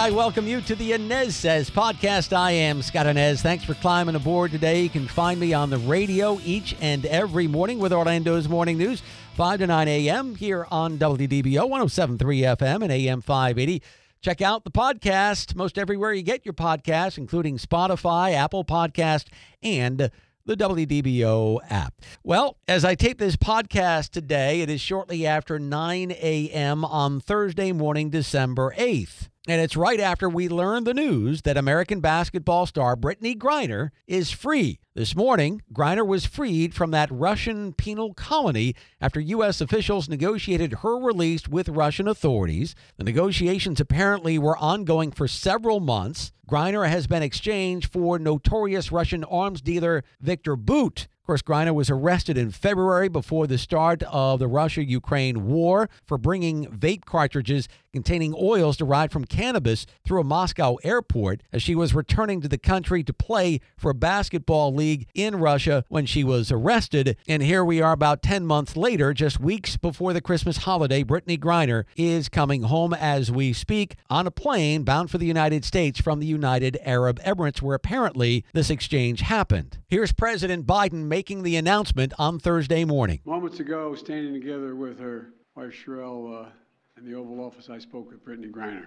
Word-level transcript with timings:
I 0.00 0.10
welcome 0.10 0.46
you 0.46 0.62
to 0.62 0.74
the 0.74 0.92
Anez 0.92 1.32
Sez 1.32 1.68
podcast. 1.68 2.32
I 2.34 2.52
am 2.52 2.80
Scott 2.80 3.04
Anez. 3.04 3.42
Thanks 3.42 3.64
for 3.64 3.74
climbing 3.74 4.14
aboard 4.14 4.50
today. 4.50 4.80
You 4.80 4.88
can 4.88 5.06
find 5.06 5.38
me 5.38 5.52
on 5.52 5.68
the 5.68 5.76
radio 5.76 6.40
each 6.42 6.74
and 6.80 7.04
every 7.04 7.46
morning 7.46 7.78
with 7.78 7.92
Orlando's 7.92 8.48
Morning 8.48 8.78
News, 8.78 9.02
5 9.36 9.58
to 9.58 9.66
9 9.66 9.88
a.m. 9.88 10.36
here 10.36 10.66
on 10.70 10.96
WDBO 10.96 11.68
1073 11.68 12.40
FM 12.40 12.82
and 12.82 12.90
AM 12.90 13.20
580. 13.20 13.82
Check 14.22 14.40
out 14.40 14.64
the 14.64 14.70
podcast 14.70 15.54
most 15.54 15.76
everywhere 15.76 16.14
you 16.14 16.22
get 16.22 16.46
your 16.46 16.54
podcast, 16.54 17.18
including 17.18 17.58
Spotify, 17.58 18.32
Apple 18.32 18.64
Podcast, 18.64 19.26
and 19.62 20.10
the 20.46 20.56
WDBO 20.56 21.58
app. 21.68 21.92
Well, 22.24 22.56
as 22.66 22.86
I 22.86 22.94
tape 22.94 23.18
this 23.18 23.36
podcast 23.36 24.12
today, 24.12 24.62
it 24.62 24.70
is 24.70 24.80
shortly 24.80 25.26
after 25.26 25.58
9 25.58 26.10
a.m. 26.12 26.86
on 26.86 27.20
Thursday 27.20 27.72
morning, 27.72 28.08
December 28.08 28.74
8th. 28.78 29.28
And 29.50 29.60
it's 29.60 29.76
right 29.76 29.98
after 29.98 30.28
we 30.28 30.48
learned 30.48 30.86
the 30.86 30.94
news 30.94 31.42
that 31.42 31.56
American 31.56 31.98
basketball 31.98 32.66
star 32.66 32.94
Brittney 32.94 33.36
Griner 33.36 33.90
is 34.06 34.30
free. 34.30 34.78
This 34.94 35.16
morning, 35.16 35.60
Griner 35.72 36.06
was 36.06 36.24
freed 36.24 36.72
from 36.72 36.92
that 36.92 37.10
Russian 37.10 37.72
penal 37.72 38.14
colony 38.14 38.76
after 39.00 39.18
U.S. 39.18 39.60
officials 39.60 40.08
negotiated 40.08 40.74
her 40.84 40.96
release 40.96 41.48
with 41.48 41.68
Russian 41.68 42.06
authorities. 42.06 42.76
The 42.96 43.02
negotiations 43.02 43.80
apparently 43.80 44.38
were 44.38 44.56
ongoing 44.56 45.10
for 45.10 45.26
several 45.26 45.80
months. 45.80 46.30
Griner 46.48 46.88
has 46.88 47.08
been 47.08 47.24
exchanged 47.24 47.92
for 47.92 48.20
notorious 48.20 48.92
Russian 48.92 49.24
arms 49.24 49.60
dealer 49.60 50.04
Viktor 50.20 50.54
Bout, 50.54 51.08
course, 51.30 51.42
Griner 51.42 51.72
was 51.72 51.90
arrested 51.90 52.36
in 52.36 52.50
February 52.50 53.08
before 53.08 53.46
the 53.46 53.56
start 53.56 54.02
of 54.10 54.40
the 54.40 54.48
Russia 54.48 54.84
Ukraine 54.84 55.46
war 55.46 55.88
for 56.04 56.18
bringing 56.18 56.66
vape 56.66 57.04
cartridges 57.04 57.68
containing 57.92 58.34
oils 58.36 58.76
derived 58.76 59.12
from 59.12 59.24
cannabis 59.24 59.86
through 60.04 60.20
a 60.20 60.24
Moscow 60.24 60.76
airport 60.82 61.42
as 61.52 61.62
she 61.62 61.74
was 61.74 61.94
returning 61.94 62.40
to 62.40 62.48
the 62.48 62.58
country 62.58 63.02
to 63.02 63.12
play 63.12 63.60
for 63.76 63.90
a 63.90 63.94
basketball 63.94 64.74
league 64.74 65.06
in 65.14 65.36
Russia 65.36 65.84
when 65.88 66.06
she 66.06 66.24
was 66.24 66.50
arrested. 66.50 67.16
And 67.28 67.42
here 67.42 67.64
we 67.64 67.80
are 67.80 67.92
about 67.92 68.22
10 68.22 68.44
months 68.46 68.76
later, 68.76 69.14
just 69.14 69.40
weeks 69.40 69.76
before 69.76 70.12
the 70.12 70.20
Christmas 70.20 70.58
holiday. 70.58 71.04
Brittney 71.04 71.38
Griner 71.38 71.84
is 71.96 72.28
coming 72.28 72.62
home 72.62 72.92
as 72.92 73.30
we 73.30 73.52
speak 73.52 73.94
on 74.08 74.26
a 74.26 74.32
plane 74.32 74.82
bound 74.82 75.10
for 75.10 75.18
the 75.18 75.26
United 75.26 75.64
States 75.64 76.00
from 76.00 76.18
the 76.18 76.26
United 76.26 76.76
Arab 76.84 77.20
Emirates, 77.20 77.62
where 77.62 77.76
apparently 77.76 78.44
this 78.52 78.70
exchange 78.70 79.20
happened. 79.20 79.78
Here's 79.88 80.12
President 80.12 80.66
Biden 80.66 81.06
making 81.06 81.19
the 81.20 81.56
announcement 81.56 82.14
on 82.18 82.38
Thursday 82.38 82.82
morning. 82.82 83.20
Moments 83.26 83.60
ago, 83.60 83.94
standing 83.94 84.32
together 84.32 84.74
with 84.74 84.98
her 84.98 85.34
wife 85.54 85.74
Cherelle 85.84 86.46
uh, 86.46 86.48
in 86.96 87.04
the 87.04 87.14
Oval 87.14 87.44
Office, 87.44 87.68
I 87.68 87.78
spoke 87.78 88.10
with 88.10 88.24
Brittney 88.24 88.50
Griner. 88.50 88.86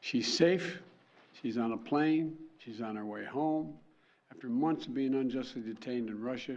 She's 0.00 0.26
safe. 0.26 0.80
She's 1.40 1.56
on 1.56 1.70
a 1.70 1.76
plane. 1.76 2.34
She's 2.58 2.80
on 2.80 2.96
her 2.96 3.04
way 3.04 3.24
home. 3.24 3.74
After 4.32 4.48
months 4.48 4.86
of 4.86 4.94
being 4.94 5.14
unjustly 5.14 5.62
detained 5.62 6.08
in 6.08 6.20
Russia, 6.20 6.56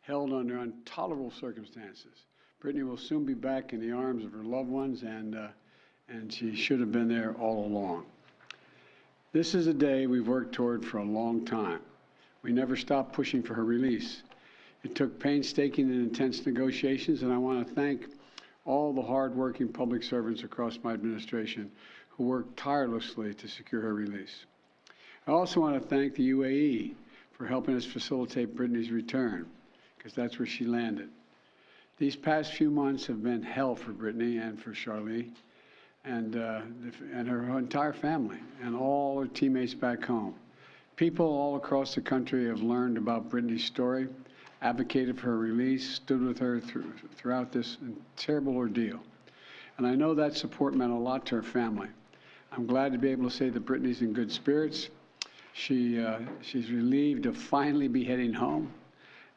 held 0.00 0.32
under 0.32 0.58
intolerable 0.58 1.30
circumstances, 1.30 2.26
Brittney 2.60 2.84
will 2.84 2.96
soon 2.96 3.24
be 3.24 3.34
back 3.34 3.72
in 3.72 3.80
the 3.80 3.92
arms 3.92 4.24
of 4.24 4.32
her 4.32 4.42
loved 4.42 4.68
ones, 4.68 5.04
and, 5.04 5.36
uh, 5.36 5.46
and 6.08 6.32
she 6.32 6.56
should 6.56 6.80
have 6.80 6.90
been 6.90 7.08
there 7.08 7.34
all 7.34 7.66
along. 7.66 8.04
This 9.30 9.54
is 9.54 9.68
a 9.68 9.74
day 9.74 10.08
we've 10.08 10.26
worked 10.26 10.56
toward 10.56 10.84
for 10.84 10.98
a 10.98 11.04
long 11.04 11.44
time. 11.44 11.82
We 12.44 12.52
never 12.52 12.76
stopped 12.76 13.14
pushing 13.14 13.42
for 13.42 13.54
her 13.54 13.64
release. 13.64 14.22
It 14.82 14.94
took 14.94 15.18
painstaking 15.18 15.90
and 15.90 16.02
intense 16.02 16.44
negotiations, 16.44 17.22
and 17.22 17.32
I 17.32 17.38
want 17.38 17.66
to 17.66 17.74
thank 17.74 18.06
all 18.66 18.92
the 18.92 19.00
hardworking 19.00 19.68
public 19.68 20.02
servants 20.02 20.42
across 20.42 20.78
my 20.82 20.92
administration 20.92 21.72
who 22.10 22.24
worked 22.24 22.58
tirelessly 22.58 23.32
to 23.32 23.48
secure 23.48 23.80
her 23.80 23.94
release. 23.94 24.44
I 25.26 25.30
also 25.30 25.58
want 25.58 25.82
to 25.82 25.88
thank 25.88 26.16
the 26.16 26.32
UAE 26.32 26.94
for 27.32 27.46
helping 27.46 27.76
us 27.76 27.86
facilitate 27.86 28.54
Brittney's 28.54 28.90
return, 28.90 29.46
because 29.96 30.12
that's 30.12 30.38
where 30.38 30.46
she 30.46 30.66
landed. 30.66 31.08
These 31.96 32.14
past 32.14 32.52
few 32.52 32.70
months 32.70 33.06
have 33.06 33.22
been 33.22 33.42
hell 33.42 33.74
for 33.74 33.92
Brittney 33.92 34.46
and 34.46 34.60
for 34.60 34.72
Charlie 34.72 35.30
and, 36.04 36.36
uh, 36.36 36.60
and 37.10 37.26
her 37.26 37.58
entire 37.58 37.94
family 37.94 38.38
and 38.62 38.76
all 38.76 39.18
her 39.18 39.28
teammates 39.28 39.72
back 39.72 40.04
home. 40.04 40.34
People 40.96 41.26
all 41.26 41.56
across 41.56 41.96
the 41.96 42.00
country 42.00 42.46
have 42.46 42.62
learned 42.62 42.96
about 42.96 43.28
Brittney's 43.28 43.64
story, 43.64 44.06
advocated 44.62 45.18
for 45.18 45.26
her 45.26 45.38
release, 45.38 45.96
stood 45.96 46.22
with 46.22 46.38
her 46.38 46.60
through, 46.60 46.92
throughout 47.16 47.50
this 47.50 47.78
terrible 48.16 48.56
ordeal. 48.56 49.00
And 49.76 49.88
I 49.88 49.96
know 49.96 50.14
that 50.14 50.36
support 50.36 50.74
meant 50.74 50.92
a 50.92 50.96
lot 50.96 51.26
to 51.26 51.36
her 51.36 51.42
family. 51.42 51.88
I'm 52.52 52.66
glad 52.66 52.92
to 52.92 52.98
be 52.98 53.08
able 53.08 53.28
to 53.28 53.36
say 53.36 53.48
that 53.48 53.66
Brittney's 53.66 54.02
in 54.02 54.12
good 54.12 54.30
spirits. 54.30 54.88
She, 55.52 56.00
uh, 56.00 56.20
she's 56.42 56.70
relieved 56.70 57.24
to 57.24 57.32
finally 57.32 57.88
be 57.88 58.04
heading 58.04 58.32
home. 58.32 58.72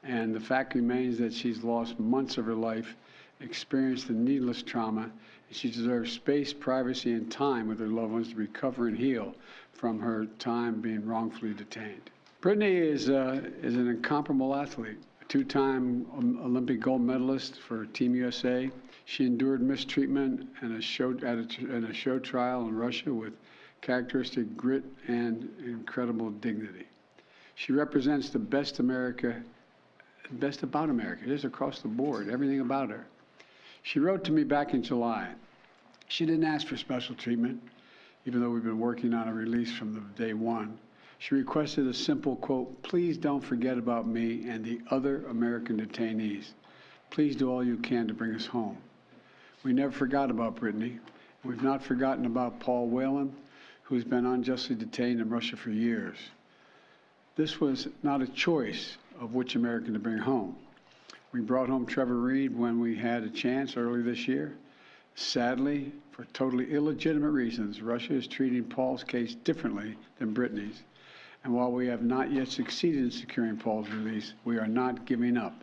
And 0.04 0.36
the 0.36 0.40
fact 0.40 0.76
remains 0.76 1.18
that 1.18 1.34
she's 1.34 1.64
lost 1.64 2.00
months 2.00 2.38
of 2.38 2.46
her 2.46 2.54
life, 2.54 2.96
experienced 3.40 4.08
the 4.08 4.14
needless 4.14 4.64
trauma, 4.64 5.04
and 5.04 5.56
she 5.56 5.70
deserves 5.70 6.12
space, 6.12 6.54
privacy, 6.54 7.14
and 7.14 7.32
time 7.32 7.68
with 7.68 7.80
her 7.80 7.88
loved 7.88 8.12
ones 8.12 8.30
to 8.30 8.36
recover 8.36 8.88
and 8.88 8.98
heal 8.98 9.36
from 9.74 10.00
her 10.00 10.26
time 10.40 10.82
being 10.82 11.06
wrongfully 11.06 11.54
detained. 11.54 12.10
Brittney 12.42 12.80
is, 12.80 13.10
uh, 13.10 13.42
is 13.62 13.76
an 13.76 13.88
incomparable 13.88 14.56
athlete, 14.56 14.98
a 15.22 15.26
two 15.26 15.44
time 15.44 16.06
Olympic 16.44 16.80
gold 16.80 17.02
medalist 17.02 17.60
for 17.60 17.86
Team 17.88 18.16
USA. 18.16 18.70
She 19.06 19.26
endured 19.26 19.62
mistreatment 19.62 20.48
and 20.62 20.78
a 20.78 20.82
show, 20.82 21.12
at 21.12 21.38
a, 21.38 21.48
in 21.60 21.86
a 21.86 21.94
show 21.94 22.20
trial 22.20 22.68
in 22.68 22.76
Russia 22.76 23.14
with 23.14 23.34
characteristic 23.82 24.56
grit 24.58 24.84
and 25.08 25.50
incredible 25.64 26.30
dignity. 26.32 26.86
She 27.56 27.72
represents 27.72 28.30
the 28.30 28.40
best 28.40 28.80
America, 28.80 29.42
best 30.34 30.64
about 30.64 30.90
America. 30.90 31.32
Is 31.32 31.46
across 31.46 31.82
the 31.82 31.88
board, 31.88 32.30
everything 32.30 32.60
about 32.60 32.90
her. 32.90 33.08
She 33.88 34.00
wrote 34.00 34.26
to 34.26 34.34
me 34.34 34.44
back 34.44 34.74
in 34.74 34.84
July. 34.84 35.30
She 36.10 36.26
didn't 36.26 36.44
ask 36.44 36.68
for 36.68 36.76
special 36.76 37.16
treatment 37.16 37.62
even 38.26 38.42
though 38.42 38.50
we've 38.50 38.66
been 38.66 38.80
working 38.80 39.14
on 39.14 39.30
a 39.30 39.34
release 39.34 39.72
from 39.72 39.94
the 39.94 40.02
day 40.22 40.34
one. 40.34 40.78
She 41.20 41.36
requested 41.36 41.88
a 41.88 41.94
simple 41.94 42.36
quote, 42.36 42.84
please 42.84 43.18
don't 43.18 43.40
forget 43.40 43.78
about 43.78 44.06
me 44.06 44.50
and 44.50 44.66
the 44.66 44.82
other 44.92 45.26
American 45.28 45.80
detainees. 45.80 46.48
Please 47.12 47.38
do 47.38 47.50
all 47.50 47.64
you 47.64 47.78
can 47.78 48.10
to 48.10 48.14
bring 48.14 48.36
us 48.36 48.46
home. 48.46 48.76
We 49.64 49.72
never 49.72 49.94
forgot 49.94 50.30
about 50.30 50.58
Brittney. 50.58 51.00
We've 51.46 51.64
not 51.64 51.82
forgotten 51.82 52.26
about 52.26 52.60
Paul 52.60 52.90
Whelan, 52.90 53.34
who's 53.84 54.04
been 54.04 54.26
unjustly 54.26 54.76
detained 54.76 55.22
in 55.22 55.30
Russia 55.30 55.56
for 55.56 55.70
years. 55.70 56.18
This 57.38 57.62
was 57.62 57.88
not 58.04 58.22
a 58.22 58.28
choice 58.28 58.98
of 59.22 59.34
which 59.34 59.56
American 59.56 59.94
to 59.94 60.00
bring 60.00 60.18
home. 60.18 60.58
We 61.38 61.44
brought 61.44 61.70
home 61.70 61.86
Trevor 61.86 62.18
Reed 62.18 62.58
when 62.58 62.80
we 62.80 62.96
had 62.96 63.22
a 63.22 63.30
chance 63.30 63.78
early 63.78 64.02
this 64.02 64.28
year. 64.28 64.58
Sadly, 65.14 65.92
for 66.10 66.26
totally 66.34 66.74
illegitimate 66.74 67.32
reasons, 67.32 67.80
Russia 67.80 68.16
is 68.16 68.26
treating 68.26 68.64
Paul's 68.64 69.04
case 69.04 69.36
differently 69.36 69.96
than 70.18 70.34
Brittney's. 70.34 70.82
And 71.44 71.54
while 71.54 71.72
we 71.72 71.86
have 71.86 72.02
not 72.02 72.32
yet 72.32 72.48
succeeded 72.48 73.04
in 73.04 73.12
securing 73.12 73.56
Paul's 73.56 73.88
release, 73.90 74.34
we 74.46 74.58
are 74.58 74.66
not 74.66 75.06
giving 75.06 75.38
up. 75.38 75.54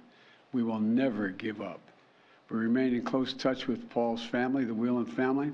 We 0.53 0.63
will 0.63 0.79
never 0.79 1.31
give 1.31 1.61
up. 1.61 1.81
We 2.51 2.59
remain 2.59 2.95
in 2.95 3.03
close 3.03 3.33
touch 3.33 3.67
with 3.67 3.91
Paul's 3.91 4.23
family, 4.23 4.65
the 4.65 4.75
Whelan 4.75 5.07
family, 5.07 5.51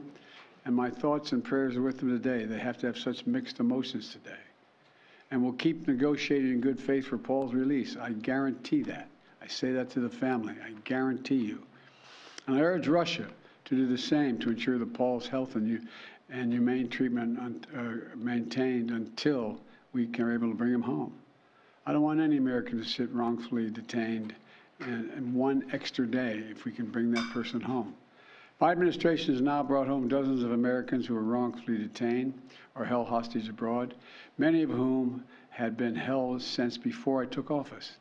and 0.67 0.77
my 0.77 0.91
thoughts 0.91 1.33
and 1.33 1.43
prayers 1.43 1.77
are 1.77 1.83
with 1.83 1.99
them 1.99 2.11
today. 2.11 2.45
They 2.45 2.59
have 2.59 2.77
to 2.81 2.89
have 2.89 2.99
such 2.99 3.25
mixed 3.25 3.59
emotions 3.59 4.13
today. 4.13 4.43
And 5.31 5.43
we'll 5.43 5.55
keep 5.55 5.89
negotiating 5.89 6.51
in 6.51 6.61
good 6.61 6.79
faith 6.79 7.07
for 7.07 7.17
Paul's 7.17 7.55
release. 7.55 7.97
I 7.97 8.11
guarantee 8.11 8.83
that. 8.83 9.10
I 9.43 9.47
say 9.47 9.73
that 9.73 9.91
to 9.91 10.01
the 10.01 10.09
family. 10.09 10.55
I 10.65 10.73
guarantee 10.85 11.37
you. 11.37 11.63
And 12.47 12.57
I 12.57 12.61
urge 12.61 12.89
Russia 12.89 13.27
to 13.67 13.77
do 13.77 13.87
the 13.87 13.99
same 13.99 14.39
to 14.39 14.51
ensure 14.51 14.79
that 14.79 14.95
Paul's 14.95 15.27
health 15.27 15.55
and, 15.55 15.87
and 16.29 16.53
humane 16.53 16.89
treatment 16.89 17.39
un, 17.39 17.65
uh, 17.77 18.17
maintained 18.17 18.91
until 18.91 19.61
we 19.93 20.09
are 20.19 20.33
able 20.33 20.49
to 20.49 20.55
bring 20.55 20.73
him 20.73 20.83
home. 20.83 21.13
I 21.87 21.93
don't 21.93 22.03
want 22.03 22.21
any 22.21 22.37
American 22.37 22.79
to 22.79 22.85
sit 22.85 23.11
wrongfully 23.13 23.71
detained 23.71 24.35
and 24.81 25.35
one 25.35 25.65
extra 25.73 26.07
day 26.07 26.43
if 26.51 26.65
we 26.65 26.73
can 26.73 26.87
bring 26.87 27.11
that 27.13 27.31
person 27.33 27.61
home. 27.61 27.95
My 28.61 28.73
administration 28.73 29.35
has 29.35 29.43
now 29.43 29.63
brought 29.63 29.87
home 29.87 30.09
dozens 30.09 30.43
of 30.43 30.53
Americans 30.53 31.07
who 31.07 31.15
were 31.15 31.23
wrongfully 31.23 31.79
detained 31.79 32.35
or 32.75 32.85
held 32.85 33.09
hostage 33.09 33.49
abroad, 33.49 33.95
many 34.39 34.63
of 34.63 34.71
whom 34.71 35.25
had 35.51 35.77
been 35.77 35.95
held 35.95 36.43
since 36.43 36.77
before 36.77 37.23
I 37.23 37.27
took 37.27 37.51
office. 37.51 37.97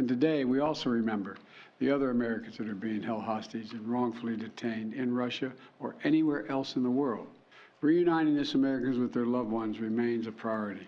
And 0.00 0.08
today, 0.08 0.46
we 0.46 0.60
also 0.60 0.88
remember 0.88 1.36
the 1.78 1.90
other 1.90 2.08
Americans 2.08 2.56
that 2.56 2.66
are 2.70 2.74
being 2.74 3.02
held 3.02 3.22
hostage 3.22 3.72
and 3.72 3.86
wrongfully 3.86 4.34
detained 4.34 4.94
in 4.94 5.12
Russia 5.12 5.52
or 5.78 5.94
anywhere 6.04 6.50
else 6.50 6.76
in 6.76 6.82
the 6.82 6.90
world. 6.90 7.26
Reuniting 7.82 8.34
these 8.34 8.54
Americans 8.54 8.96
with 8.96 9.12
their 9.12 9.26
loved 9.26 9.50
ones 9.50 9.78
remains 9.78 10.26
a 10.26 10.32
priority 10.32 10.86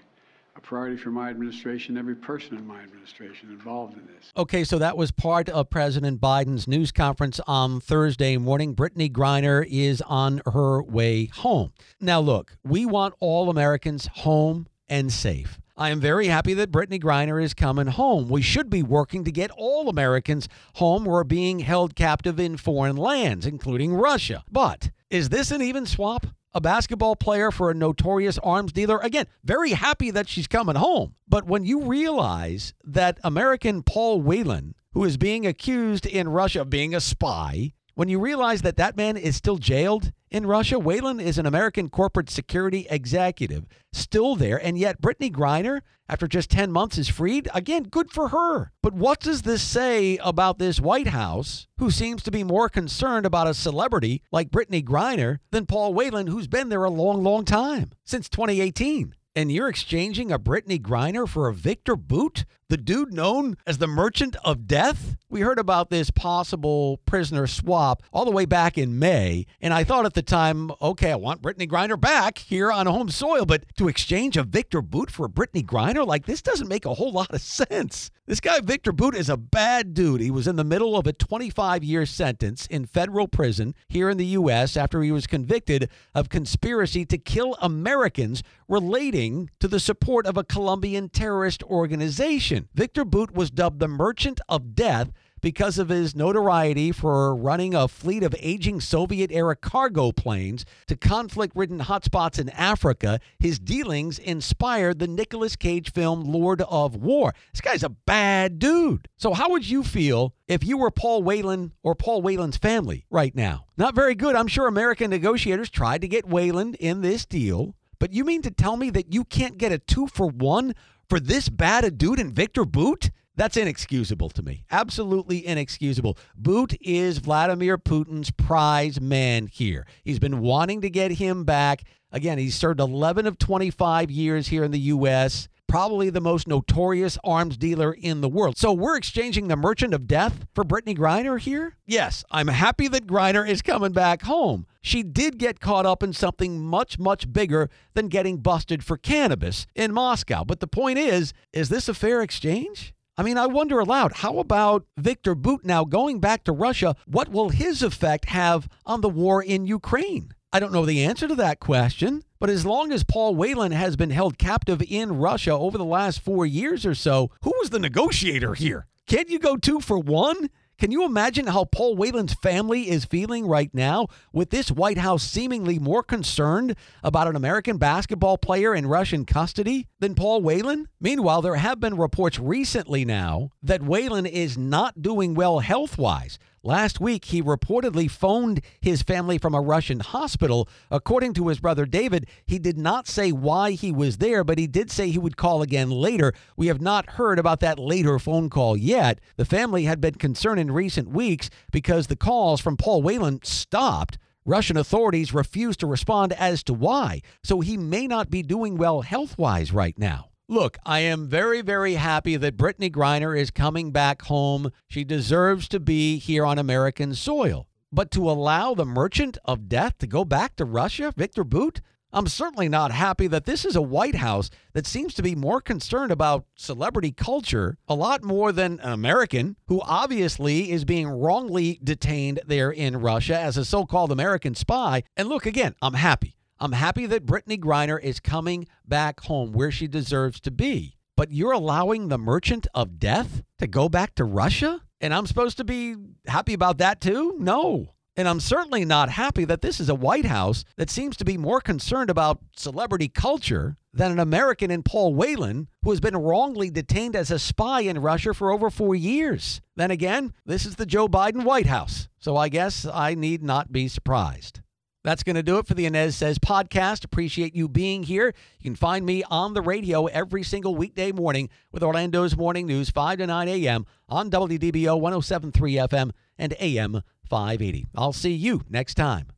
a 0.57 0.61
priority 0.61 0.97
for 0.97 1.11
my 1.11 1.29
administration, 1.29 1.99
every 1.99 2.15
person 2.15 2.57
in 2.57 2.67
my 2.67 2.81
administration 2.81 3.51
involved 3.51 3.95
in 3.95 4.07
this. 4.07 4.33
Okay, 4.37 4.65
so 4.65 4.79
that 4.79 4.97
was 4.97 5.11
part 5.11 5.49
of 5.51 5.69
President 5.69 6.19
Biden's 6.21 6.67
news 6.67 6.91
conference 6.91 7.39
on 7.47 7.81
Thursday 7.81 8.39
morning. 8.39 8.75
Brittney 8.75 9.11
Griner 9.11 9.67
is 9.69 10.03
on 10.03 10.41
her 10.53 10.83
way 10.83 11.27
home. 11.27 11.73
Now, 12.01 12.21
look, 12.21 12.57
we 12.65 12.87
want 12.87 13.15
all 13.21 13.51
Americans 13.51 14.09
home 14.15 14.67
and 14.89 15.13
safe. 15.13 15.59
I 15.77 15.89
am 15.89 16.01
very 16.01 16.27
happy 16.27 16.53
that 16.55 16.71
Brittney 16.71 17.01
Griner 17.01 17.43
is 17.43 17.55
coming 17.55 17.87
home. 17.87 18.29
We 18.29 18.43
should 18.43 18.69
be 18.69 18.83
working 18.83 19.25
to 19.25 19.33
get 19.33 19.51
all 19.57 19.89
Americans 19.89 20.47
home 20.75 21.05
who 21.05 21.15
are 21.15 21.25
being 21.25 21.61
held 21.61 21.97
captive 21.97 22.39
in 22.39 22.59
foreign 22.59 22.97
lands, 22.97 23.47
including 23.47 23.95
Russia. 23.95 24.45
But 24.51 24.91
is 25.09 25.31
this 25.31 25.51
an 25.51 25.63
even 25.63 25.87
swap? 25.87 26.27
a 26.55 26.61
basketball 26.61 27.17
player 27.17 27.51
for 27.51 27.71
a 27.71 27.75
notorious 27.75 28.39
arms 28.39 28.73
dealer. 28.73 28.99
Again, 28.99 29.27
very 29.43 29.71
happy 29.71 30.11
that 30.11 30.29
she's 30.29 30.47
coming 30.47 30.77
home. 30.77 31.15
But 31.27 31.47
when 31.47 31.65
you 31.65 31.85
realize 31.85 32.75
that 32.85 33.19
American 33.25 33.83
Paul 33.83 34.21
Whelan, 34.21 34.75
who 34.93 35.05
is 35.05 35.17
being 35.17 35.47
accused 35.47 36.05
in 36.05 36.29
Russia 36.29 36.61
of 36.61 36.69
being 36.69 36.95
a 36.95 37.01
spy, 37.01 37.73
when 37.95 38.11
you 38.11 38.19
realize 38.19 38.61
that 38.63 38.77
that 38.77 38.99
man 38.99 39.17
is 39.17 39.37
still 39.37 39.57
jailed 39.57 40.13
in 40.33 40.47
Russia, 40.47 40.79
Whelan 40.79 41.21
is 41.21 41.37
an 41.37 41.45
American 41.45 41.91
corporate 41.91 42.31
security 42.31 42.87
executive 42.89 43.67
still 43.93 44.35
there, 44.35 44.57
and 44.57 44.79
yet 44.79 45.03
Brittney 45.03 45.31
Griner, 45.31 45.83
after 46.09 46.27
just 46.27 46.51
10 46.51 46.73
months, 46.73 46.97
is 46.97 47.09
freed. 47.09 47.49
Again, 47.53 47.85
good 47.85 48.11
for 48.11 48.29
her. 48.29 48.73
But 48.83 48.95
what 48.95 49.21
does 49.21 49.43
this 49.43 49.63
say 49.63 50.17
about 50.19 50.59
this 50.59 50.81
White 50.81 51.09
House, 51.09 51.67
who 51.77 51.91
seems 51.91 52.23
to 52.23 52.31
be 52.31 52.45
more 52.45 52.71
concerned 52.71 53.27
about 53.27 53.47
a 53.47 53.53
celebrity 53.53 54.23
like 54.33 54.51
Brittney 54.51 54.83
Griner 54.83 55.39
than 55.51 55.67
Paul 55.67 55.93
Whelan, 55.93 56.29
who's 56.29 56.49
been 56.49 56.71
there 56.71 56.85
a 56.85 56.91
long, 56.91 57.23
long 57.23 57.45
time, 57.45 57.93
since 58.05 58.31
2018? 58.31 59.15
and 59.35 59.51
you're 59.51 59.69
exchanging 59.69 60.31
a 60.31 60.39
Brittney 60.39 60.79
Griner 60.79 61.27
for 61.27 61.49
a 61.49 61.55
Victor 61.55 61.97
Bout, 61.97 62.45
the 62.73 62.79
dude 62.79 63.13
known 63.13 63.55
as 63.67 63.77
the 63.77 63.87
Merchant 63.87 64.35
of 64.47 64.67
Death? 64.67 65.19
We 65.29 65.43
heard 65.43 65.59
about 65.59 65.91
this 65.91 66.11
possible 66.11 67.01
prisoner 67.05 67.47
swap 67.47 68.03
all 68.15 68.25
the 68.25 68.31
way 68.31 68.47
back 68.47 68.79
in 68.79 68.99
May, 68.99 69.45
and 69.61 69.75
I 69.75 69.85
thought 69.85 70.07
at 70.07 70.15
the 70.15 70.23
time, 70.23 70.71
okay, 70.81 71.13
I 71.13 71.17
want 71.17 71.43
Brittney 71.43 71.69
Griner 71.69 72.01
back 72.01 72.39
here 72.39 72.73
on 72.73 72.87
home 72.87 73.11
soil, 73.11 73.45
but 73.45 73.65
to 73.77 73.89
exchange 73.89 74.39
a 74.39 74.43
Victor 74.43 74.81
Bout 74.81 75.11
for 75.11 75.27
a 75.27 75.29
Brittney 75.29 75.63
Griner, 75.63 76.07
like 76.07 76.25
this 76.25 76.41
doesn't 76.41 76.69
make 76.69 76.87
a 76.87 76.95
whole 76.95 77.13
lot 77.13 77.35
of 77.35 77.43
sense. 77.43 78.11
This 78.27 78.41
guy, 78.41 78.61
Victor 78.61 78.93
Bout, 78.93 79.15
is 79.15 79.29
a 79.29 79.37
bad 79.37 79.95
dude. 79.95 80.21
He 80.21 80.31
was 80.31 80.47
in 80.47 80.57
the 80.57 80.65
middle 80.65 80.97
of 80.97 81.07
a 81.07 81.13
25 81.13 81.83
year 81.83 82.07
sentence 82.07 82.67
in 82.67 82.87
federal 82.87 83.27
prison 83.27 83.75
here 83.89 84.09
in 84.09 84.17
the 84.17 84.27
U.S. 84.27 84.77
after 84.77 85.03
he 85.03 85.11
was 85.11 85.27
convicted 85.27 85.91
of 86.15 86.29
conspiracy 86.29 87.05
to 87.05 87.19
kill 87.19 87.57
Americans 87.61 88.43
relating 88.69 89.51
to 89.61 89.69
the 89.69 89.81
support 89.81 90.25
of 90.25 90.37
a 90.37 90.45
Colombian 90.45 91.09
terrorist 91.09 91.63
organization. 91.65 92.62
Victor 92.75 93.05
Bout 93.05 93.33
was 93.33 93.51
dubbed 93.51 93.81
the 93.81 93.89
Merchant 93.89 94.41
of 94.49 94.75
Death 94.75 95.13
because 95.43 95.77
of 95.79 95.89
his 95.91 96.15
notoriety 96.15 96.93
for 96.93 97.35
running 97.35 97.75
a 97.75 97.89
fleet 97.89 98.23
of 98.23 98.35
aging 98.39 98.81
Soviet 98.81 99.31
era 99.33 99.57
cargo 99.57 100.13
planes 100.13 100.65
to 100.87 100.97
conflict 100.97 101.55
ridden 101.55 101.81
hotspots 101.81 102.39
in 102.39 102.49
Africa, 102.51 103.19
his 103.39 103.59
dealings 103.59 104.19
inspired 104.19 105.01
the 105.01 105.09
Nicolas 105.09 105.57
Cage 105.57 105.93
film 105.93 106.25
Lord 106.25 106.63
of 106.63 106.97
War. 106.97 107.35
This 107.53 107.61
guy's 107.61 107.83
a 107.83 107.91
bad 107.91 108.59
dude. 108.59 109.09
So, 109.17 109.35
how 109.35 109.51
would 109.51 109.69
you 109.69 109.83
feel 109.83 110.33
if 110.47 110.65
you 110.65 110.79
were 110.79 110.91
Paul 110.91 111.23
Whelan 111.23 111.73
or 111.83 111.95
Paul 111.95 112.23
Whelan's 112.23 112.57
family 112.57 113.05
right 113.11 113.35
now? 113.35 113.67
Not 113.77 113.95
very 113.95 114.15
good. 114.15 114.37
I'm 114.37 114.49
sure 114.49 114.69
American 114.69 115.11
negotiators 115.11 115.69
tried 115.69 116.03
to 116.03 116.09
get 116.09 116.27
Whelan 116.29 116.75
in 116.75 117.03
this 117.03 117.27
deal. 117.27 117.75
But 117.99 118.13
you 118.13 118.25
mean 118.25 118.43
to 118.43 118.51
tell 118.51 118.77
me 118.77 118.91
that 118.91 119.15
you 119.15 119.23
can't 119.25 119.59
get 119.59 119.71
a 119.71 119.79
two 119.79 120.09
for 120.09 120.27
one 120.27 120.75
for 121.13 121.21
this 121.21 121.51
bad 121.51 121.85
a 121.85 121.91
dude 121.91 122.19
in 122.19 122.33
Victor 122.33 122.65
Bout? 122.65 123.11
That's 123.37 123.59
inexcusable 123.59 124.31
to 124.31 124.43
me. 124.43 124.65
Absolutely 124.71 125.47
inexcusable. 125.47 126.17
Bout 126.39 126.73
is 126.81 127.19
Vladimir 127.19 127.77
Putin's 127.77 128.31
prize 128.31 128.99
man 128.99 129.47
here. 129.47 129.87
He's 130.05 130.19
been 130.19 130.41
wanting 130.41 130.81
to 130.81 130.89
get 130.89 131.11
him 131.11 131.45
back. 131.45 131.83
Again, 132.13 132.39
he's 132.39 132.55
served 132.55 132.81
11 132.81 133.27
of 133.27 133.39
25 133.39 134.11
years 134.11 134.49
here 134.49 134.65
in 134.65 134.71
the 134.71 134.79
U.S., 134.79 135.49
probably 135.73 136.11
the 136.11 136.21
most 136.21 136.47
notorious 136.47 137.17
arms 137.25 137.57
dealer 137.57 137.95
in 137.95 138.21
the 138.21 138.29
world. 138.29 138.59
So 138.59 138.75
we're 138.75 138.99
exchanging 138.99 139.49
the 139.49 139.57
merchant 139.57 139.95
of 139.95 140.07
death 140.07 140.45
for 140.55 140.65
Brittney 140.65 140.95
Griner 140.95 141.41
here? 141.41 141.79
Yes, 141.87 142.27
I'm 142.31 142.49
happy 142.49 142.89
that 142.89 143.07
Griner 143.07 143.49
is 143.49 143.63
coming 143.63 143.93
back 143.93 144.21
home. 144.21 144.67
She 144.83 145.03
did 145.03 145.39
get 145.39 145.61
caught 145.61 145.87
up 145.87 146.03
in 146.03 146.13
something 146.13 146.61
much, 146.61 146.99
much 146.99 147.33
bigger 147.33 147.71
than 147.95 148.09
getting 148.09 148.37
busted 148.37 148.85
for 148.85 148.99
cannabis 148.99 149.67
in 149.75 149.95
Moscow. 149.95 150.45
But 150.45 150.61
the 150.61 150.67
point 150.67 150.99
is, 150.99 151.33
is 151.55 151.71
this 151.71 151.89
a 151.89 151.95
fair 151.95 152.21
exchange? 152.21 152.93
I 153.17 153.23
mean, 153.23 153.39
I 153.39 153.47
wonder 153.47 153.81
aloud, 153.81 154.17
how 154.17 154.41
about 154.41 154.85
Victor 154.99 155.35
Bout 155.35 155.65
now 155.65 155.87
going 155.87 156.21
back 156.21 156.45
to 156.45 156.53
Russia? 156.53 156.97
What 157.07 157.31
will 157.31 157.49
his 157.49 157.83
effect 157.83 158.27
have 158.27 158.69
on 158.85 159.01
the 159.01 159.09
war 159.09 159.43
in 159.43 159.65
Ukraine? 159.65 160.35
I 160.55 160.61
don't 160.61 160.73
know 160.73 160.85
the 160.85 161.03
answer 161.03 161.27
to 161.29 161.35
that 161.37 161.61
question, 161.61 162.25
but 162.39 162.51
as 162.51 162.67
long 162.67 162.93
as 162.93 163.05
Paul 163.05 163.35
Whelan 163.35 163.73
has 163.73 163.97
been 163.97 164.11
held 164.11 164.37
captive 164.37 164.83
in 164.87 165.17
Russia 165.17 165.53
over 165.53 165.79
the 165.79 165.85
last 165.85 166.21
four 166.21 166.45
years 166.45 166.85
or 166.85 166.95
so, 166.95 167.31
who 167.43 167.55
was 167.59 167.71
the 167.71 167.79
negotiator 167.79 168.53
here? 168.53 168.87
Can't 169.07 169.31
you 169.31 169.39
go 169.39 169.57
two 169.57 169.81
for 169.81 169.99
one? 169.99 170.51
Can 170.79 170.91
you 170.91 171.07
imagine 171.07 171.47
how 171.47 171.65
Paul 171.65 171.97
Whelan's 171.97 172.35
family 172.35 172.91
is 172.91 173.07
feeling 173.07 173.47
right 173.47 173.73
now 173.73 174.09
with 174.31 174.51
this 174.51 174.71
White 174.71 174.99
House 174.99 175.23
seemingly 175.23 175.79
more 175.79 176.03
concerned 176.03 176.75
about 177.03 177.29
an 177.29 177.37
American 177.37 177.79
basketball 177.79 178.37
player 178.37 178.75
in 178.75 178.87
Russian 178.87 179.25
custody 179.25 179.87
than 180.01 180.15
Paul 180.15 180.43
Whelan? 180.43 180.89
Meanwhile, 181.01 181.41
there 181.41 181.55
have 181.55 181.81
been 181.81 181.97
reports 181.97 182.39
recently 182.39 183.07
now 183.07 183.51
that 183.63 183.83
Whelan 183.83 184.27
is 184.27 184.59
not 184.59 185.01
doing 185.01 185.33
well 185.33 185.61
health 185.61 185.97
wise. 185.97 186.39
Last 186.65 187.01
week, 187.01 187.25
he 187.25 187.43
reportedly 187.43 188.09
phoned 188.09 188.61
his 188.81 189.03
family 189.03 189.37
from 189.37 189.53
a 189.53 189.61
Russian 189.61 189.99
hospital. 189.99 190.69
According 190.93 191.35
to 191.35 191.49
his 191.49 191.59
brother 191.59 191.87
David, 191.87 192.29
he 192.47 192.61
did 192.61 192.79
not 192.79 193.09
say 193.09 193.33
why 193.33 193.73
he 193.73 193.91
was 193.91 194.19
there, 194.19 194.45
but 194.45 194.59
he 194.59 194.69
did 194.69 194.89
say 194.89 195.11
he 195.11 195.19
would 195.19 195.37
call 195.37 195.63
again 195.63 195.91
later. 195.91 196.33
We 196.57 196.69
have 196.69 196.81
not 196.81 197.11
heard 197.11 197.41
about 197.41 197.59
that 197.61 197.81
later 197.81 198.17
phone 198.21 198.49
call 198.49 198.77
yet. 198.77 199.19
The 199.37 199.45
family 199.45 199.85
had 199.85 200.01
been 200.01 200.15
concerned 200.15 200.61
in 200.61 200.71
recent 200.71 201.09
weeks 201.09 201.51
because 201.73 202.07
the 202.07 202.15
calls 202.15 202.61
from 202.61 202.77
Paul 202.77 203.03
Whelan 203.03 203.41
stopped. 203.43 204.17
Russian 204.45 204.77
authorities 204.77 205.35
refused 205.35 205.81
to 205.81 205.87
respond 205.89 206.33
as 206.33 206.63
to 206.65 206.75
why, 206.75 207.23
so 207.43 207.61
he 207.61 207.77
may 207.77 208.07
not 208.07 208.31
be 208.31 208.43
doing 208.43 208.77
well 208.77 209.03
health 209.03 209.37
wise 209.37 209.73
right 209.73 209.99
now. 209.99 210.32
Look, 210.53 210.77
I 210.85 210.99
am 210.99 211.29
very, 211.29 211.63
very 211.63 211.95
happy 211.95 212.37
that 212.37 212.59
Brittney 212.59 212.93
Griner 212.93 213.35
is 213.35 213.51
coming 213.51 213.91
back 213.91 214.21
home. 214.21 214.71
She 214.87 215.03
deserves 215.03 215.67
to 215.69 215.81
be 215.81 216.19
here 216.19 216.45
on 216.45 216.59
American 216.59 217.15
soil. 217.15 217.69
But 217.91 218.11
to 218.11 218.31
allow 218.31 218.75
the 218.75 218.85
merchant 218.85 219.39
of 219.47 219.71
death 219.71 219.97
to 220.01 220.07
go 220.07 220.27
back 220.27 220.57
to 220.57 220.67
Russia, 220.67 221.15
Victor 221.17 221.43
Bout, 221.43 221.81
I'm 222.13 222.27
certainly 222.27 222.69
not 222.69 222.93
happy 222.93 223.29
that 223.29 223.47
this 223.47 223.65
is 223.65 223.77
a 223.77 223.81
White 223.81 224.17
House 224.17 224.51
that 224.75 224.87
seems 224.87 225.15
to 225.15 225.23
be 225.23 225.35
more 225.35 225.63
concerned 225.63 226.13
about 226.13 226.45
celebrity 226.55 227.13
culture 227.13 227.79
a 227.89 227.95
lot 227.95 228.23
more 228.23 228.53
than 228.53 228.79
an 228.81 228.93
American 228.93 229.57
who 229.69 229.81
obviously 229.81 230.71
is 230.71 230.85
being 230.85 231.09
wrongly 231.09 231.81
detained 231.83 232.41
there 232.45 232.71
in 232.71 233.01
Russia 233.01 233.39
as 233.39 233.57
a 233.57 233.65
so 233.65 233.87
called 233.87 234.13
American 234.13 234.55
spy. 234.55 235.03
And 235.17 235.31
look, 235.31 235.47
again, 235.47 235.75
I'm 235.81 235.95
happy. 235.95 236.37
I'm 236.63 236.71
happy 236.71 237.07
that 237.07 237.27
Brittney 237.27 237.59
Griner 237.59 238.01
is 238.01 238.21
coming 238.21 238.69
back 238.87 239.19
home 239.23 239.51
where 239.51 239.73
she 239.73 239.89
deserves 239.89 240.39
to 240.43 240.53
be. 240.53 240.97
But 241.17 241.33
you're 241.33 241.51
allowing 241.51 242.07
the 242.07 242.19
merchant 242.19 242.69
of 242.73 243.01
death 243.01 243.43
to 243.59 243.67
go 243.67 243.89
back 243.89 244.15
to 244.15 244.25
Russia? 244.25 244.81
And 245.01 245.13
I'm 245.13 245.27
supposed 245.27 245.57
to 245.57 245.65
be 245.65 245.97
happy 246.25 246.55
about 246.55 246.79
that 246.79 247.01
too? 247.01 247.35
No. 247.41 247.95
And 248.15 248.29
I'm 248.29 248.39
certainly 248.39 248.85
not 248.85 249.09
happy 249.09 249.45
that 249.45 249.61
this 249.61 249.81
is 249.81 249.89
a 249.89 249.97
White 249.97 250.27
House 250.27 250.65
that 250.77 250.89
seems 250.89 251.17
to 251.17 251.25
be 251.25 251.37
more 251.37 251.61
concerned 251.61 252.11
about 252.11 252.39
celebrity 252.57 253.09
culture 253.09 253.77
than 253.93 254.13
an 254.13 254.21
American 254.21 254.71
in 254.71 254.85
Paul 254.85 255.17
Whelan, 255.17 255.67
who 255.83 255.91
has 255.91 255.99
been 255.99 256.17
wrongly 256.17 256.71
detained 256.71 257.17
as 257.17 257.33
a 257.33 257.41
spy 257.41 257.81
in 257.81 257.99
Russia 257.99 258.35
for 258.35 258.53
over 258.53 258.71
four 258.71 258.95
years. 258.95 259.61
Then 259.75 259.91
again, 259.91 260.33
this 260.47 260.65
is 260.65 260.77
the 260.77 260.87
Joe 260.87 261.09
Biden 261.09 261.43
White 261.43 261.67
House. 261.67 262.09
So 262.21 262.37
I 262.37 262.49
guess 262.49 262.87
I 262.87 263.17
need 263.17 263.43
not 263.43 263.73
be 263.73 263.89
surprised. 263.89 264.61
That's 265.05 265.25
going 265.25 265.37
to 265.37 265.43
do 265.43 265.59
it 265.59 265.67
for 265.67 265.75
the 265.75 265.85
Anez 265.85 266.13
Sez 266.15 266.39
podcast. 266.39 267.05
Appreciate 267.05 267.57
you 267.57 267.69
being 267.69 268.05
here. 268.05 268.35
You 268.61 268.71
can 268.71 268.77
find 268.77 269.05
me 269.05 269.25
on 269.25 269.55
the 269.55 269.63
radio 269.63 270.07
every 270.07 270.45
single 270.45 270.77
weekday 270.77 271.11
morning 271.11 271.49
with 271.73 271.83
Orlando's 271.83 272.37
Morning 272.37 272.67
News, 272.67 272.91
5 272.91 273.19
to 273.19 273.27
9 273.27 273.49
a.m. 273.49 273.87
on 274.09 274.31
WDBO 274.31 275.01
1073 275.01 275.75
FM 275.75 276.11
and 276.39 276.55
AM 276.61 277.03
580. 277.29 277.87
I'll 277.97 278.13
see 278.13 278.33
you 278.33 278.63
next 278.69 278.95
time. 278.95 279.33